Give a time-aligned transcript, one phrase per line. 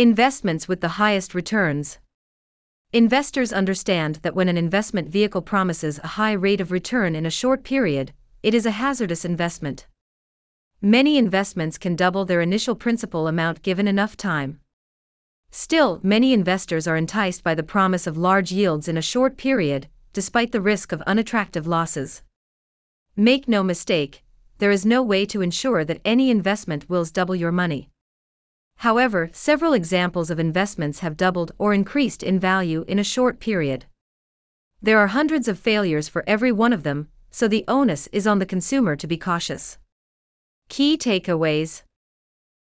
[0.00, 1.98] Investments with the highest returns.
[2.90, 7.30] Investors understand that when an investment vehicle promises a high rate of return in a
[7.30, 9.86] short period, it is a hazardous investment.
[10.80, 14.60] Many investments can double their initial principal amount given enough time.
[15.50, 19.86] Still, many investors are enticed by the promise of large yields in a short period,
[20.14, 22.22] despite the risk of unattractive losses.
[23.16, 24.24] Make no mistake,
[24.56, 27.90] there is no way to ensure that any investment wills double your money.
[28.80, 33.84] However, several examples of investments have doubled or increased in value in a short period.
[34.80, 38.38] There are hundreds of failures for every one of them, so the onus is on
[38.38, 39.76] the consumer to be cautious.
[40.70, 41.82] Key takeaways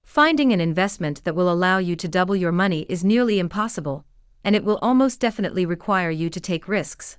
[0.06, 4.06] Finding an investment that will allow you to double your money is nearly impossible,
[4.44, 7.18] and it will almost definitely require you to take risks.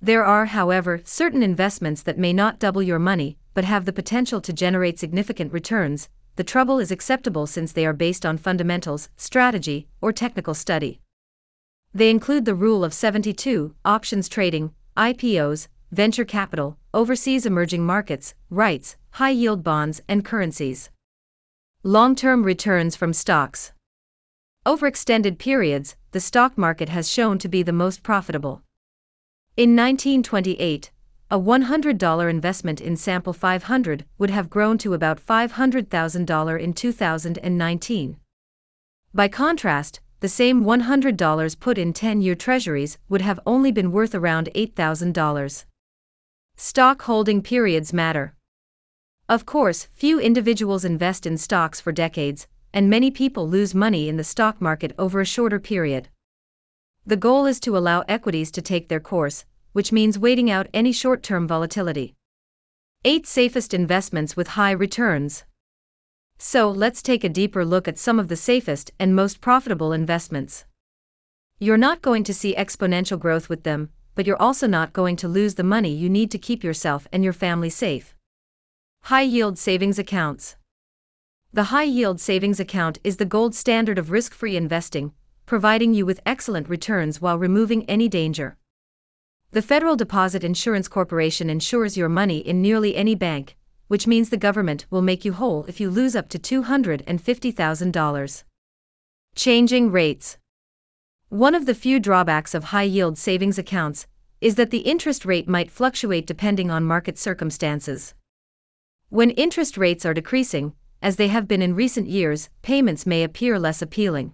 [0.00, 4.40] There are, however, certain investments that may not double your money but have the potential
[4.40, 6.08] to generate significant returns.
[6.36, 11.00] The trouble is acceptable since they are based on fundamentals, strategy, or technical study.
[11.92, 18.96] They include the Rule of 72, options trading, IPOs, venture capital, overseas emerging markets, rights,
[19.12, 20.90] high yield bonds, and currencies.
[21.82, 23.72] Long term returns from stocks.
[24.64, 28.62] Over extended periods, the stock market has shown to be the most profitable.
[29.54, 30.90] In 1928,
[31.32, 38.16] a $100 investment in S&P 500 would have grown to about $500,000 in 2019.
[39.14, 44.14] By contrast, the same $100 put in 10 year treasuries would have only been worth
[44.14, 45.64] around $8,000.
[46.56, 48.34] Stock holding periods matter.
[49.26, 54.18] Of course, few individuals invest in stocks for decades, and many people lose money in
[54.18, 56.10] the stock market over a shorter period.
[57.06, 60.92] The goal is to allow equities to take their course, which means waiting out any
[60.92, 62.14] short term volatility.
[63.04, 65.44] 8 Safest Investments with High Returns.
[66.38, 70.64] So, let's take a deeper look at some of the safest and most profitable investments.
[71.58, 75.28] You're not going to see exponential growth with them, but you're also not going to
[75.28, 78.14] lose the money you need to keep yourself and your family safe.
[79.04, 80.56] High Yield Savings Accounts
[81.52, 85.12] The high yield savings account is the gold standard of risk free investing,
[85.46, 88.56] providing you with excellent returns while removing any danger.
[89.52, 93.54] The Federal Deposit Insurance Corporation insures your money in nearly any bank,
[93.86, 98.44] which means the government will make you whole if you lose up to $250,000.
[99.36, 100.38] Changing rates.
[101.28, 104.06] One of the few drawbacks of high yield savings accounts
[104.40, 108.14] is that the interest rate might fluctuate depending on market circumstances.
[109.10, 113.58] When interest rates are decreasing, as they have been in recent years, payments may appear
[113.58, 114.32] less appealing.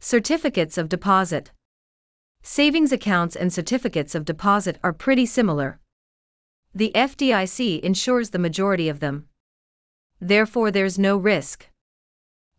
[0.00, 1.50] Certificates of deposit.
[2.42, 5.80] Savings accounts and certificates of deposit are pretty similar.
[6.74, 9.26] The FDIC insures the majority of them.
[10.20, 11.68] Therefore, there's no risk.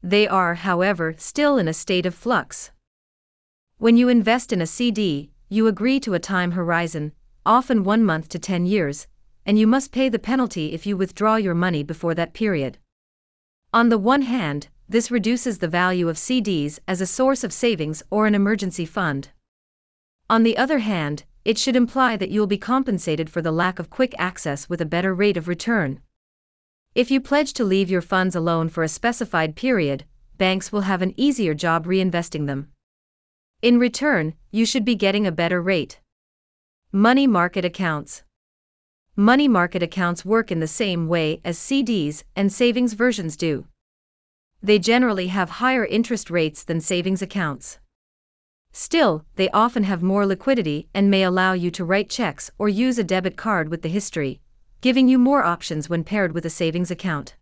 [0.02, 2.72] They are, however, still in a state of flux.
[3.78, 7.12] When you invest in a CD, you agree to a time horizon,
[7.46, 9.08] often one month to 10 years,
[9.46, 12.78] and you must pay the penalty if you withdraw your money before that period.
[13.74, 18.04] On the one hand, this reduces the value of CDs as a source of savings
[18.10, 19.30] or an emergency fund.
[20.30, 23.90] On the other hand, it should imply that you'll be compensated for the lack of
[23.90, 26.02] quick access with a better rate of return.
[26.94, 30.06] If you pledge to leave your funds alone for a specified period,
[30.38, 32.70] banks will have an easier job reinvesting them.
[33.64, 36.00] In return, you should be getting a better rate.
[36.92, 38.24] Money market accounts.
[39.16, 43.66] Money market accounts work in the same way as CDs and savings versions do.
[44.62, 47.80] They generally have higher interest rates than savings accounts.
[48.82, 52.98] Still, they often have more liquidity and may allow you to write checks or use
[52.98, 54.40] a debit card with the history,
[54.80, 57.36] giving you more options when paired with a savings account.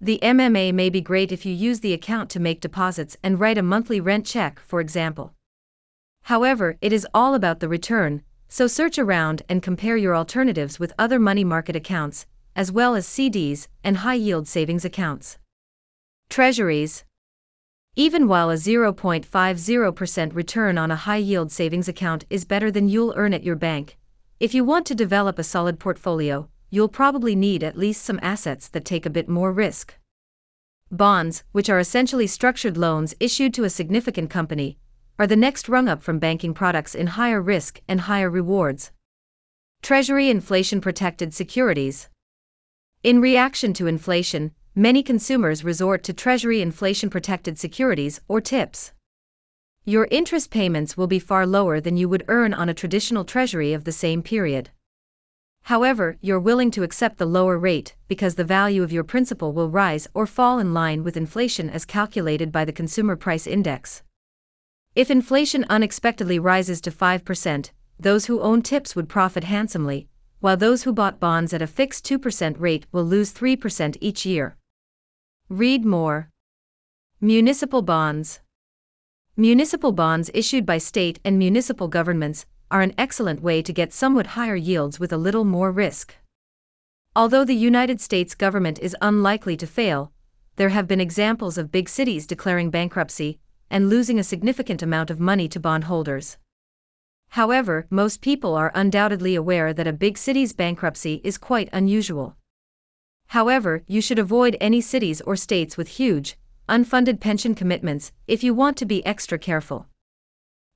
[0.00, 3.58] The MMA may be great if you use the account to make deposits and write
[3.58, 5.34] a monthly rent check, for example.
[6.22, 10.94] However, it is all about the return, so search around and compare your alternatives with
[10.98, 12.24] other money market accounts,
[12.56, 15.36] as well as CDs and high yield savings accounts.
[16.30, 17.04] Treasuries.
[17.98, 23.12] Even while a 0.50% return on a high yield savings account is better than you'll
[23.16, 23.98] earn at your bank,
[24.38, 28.68] if you want to develop a solid portfolio, you'll probably need at least some assets
[28.68, 29.96] that take a bit more risk.
[30.92, 34.78] Bonds, which are essentially structured loans issued to a significant company,
[35.18, 38.92] are the next rung up from banking products in higher risk and higher rewards.
[39.82, 42.08] Treasury inflation protected securities.
[43.02, 48.92] In reaction to inflation, many consumers resort to Treasury inflation protected securities or TIPS.
[49.84, 53.72] Your interest payments will be far lower than you would earn on a traditional Treasury
[53.72, 54.70] of the same period.
[55.62, 59.68] However, you're willing to accept the lower rate because the value of your principal will
[59.68, 64.04] rise or fall in line with inflation as calculated by the Consumer Price Index.
[64.94, 70.06] If inflation unexpectedly rises to 5%, those who own TIPS would profit handsomely,
[70.38, 74.56] while those who bought bonds at a fixed 2% rate will lose 3% each year.
[75.50, 76.28] Read more.
[77.22, 78.40] Municipal bonds.
[79.34, 84.36] Municipal bonds issued by state and municipal governments are an excellent way to get somewhat
[84.36, 86.14] higher yields with a little more risk.
[87.16, 90.12] Although the United States government is unlikely to fail,
[90.56, 93.38] there have been examples of big cities declaring bankruptcy
[93.70, 96.36] and losing a significant amount of money to bondholders.
[97.30, 102.36] However, most people are undoubtedly aware that a big city's bankruptcy is quite unusual.
[103.28, 106.38] However, you should avoid any cities or states with huge,
[106.68, 109.86] unfunded pension commitments if you want to be extra careful.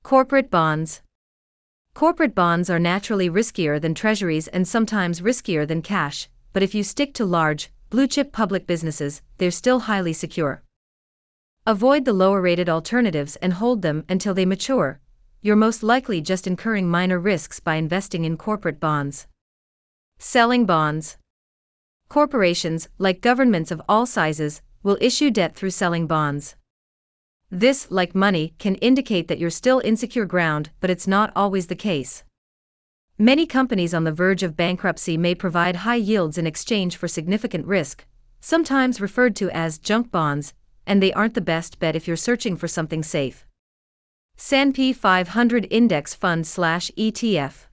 [0.03, 1.01] Corporate bonds.
[1.93, 6.83] Corporate bonds are naturally riskier than treasuries and sometimes riskier than cash, but if you
[6.83, 10.63] stick to large, blue chip public businesses, they're still highly secure.
[11.65, 14.99] Avoid the lower rated alternatives and hold them until they mature.
[15.41, 19.27] You're most likely just incurring minor risks by investing in corporate bonds.
[20.19, 21.17] Selling bonds.
[22.13, 26.55] Corporations, like governments of all sizes, will issue debt through selling bonds.
[27.49, 31.65] This, like money, can indicate that you're still in secure ground, but it's not always
[31.65, 32.23] the case.
[33.17, 37.65] Many companies on the verge of bankruptcy may provide high yields in exchange for significant
[37.65, 38.05] risk,
[38.39, 40.53] sometimes referred to as junk bonds,
[40.85, 43.47] and they aren't the best bet if you're searching for something safe.
[44.37, 47.65] S&P 500 Index Fund slash ETF.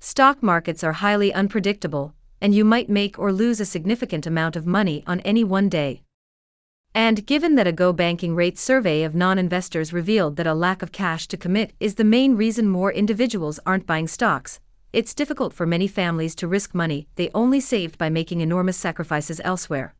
[0.00, 4.66] Stock markets are highly unpredictable, and you might make or lose a significant amount of
[4.66, 6.02] money on any one day.
[6.92, 10.82] And given that a Go Banking Rate survey of non investors revealed that a lack
[10.82, 14.60] of cash to commit is the main reason more individuals aren't buying stocks,
[14.92, 19.40] it's difficult for many families to risk money they only saved by making enormous sacrifices
[19.44, 19.94] elsewhere.